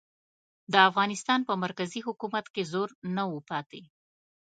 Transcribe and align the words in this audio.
د 0.73 0.75
افغانستان 0.89 1.39
په 1.47 1.53
مرکزي 1.63 2.01
حکومت 2.07 2.45
کې 2.53 2.63
زور 2.71 2.89
نه 3.15 3.23
و 3.31 3.35
پاتې. 3.49 3.81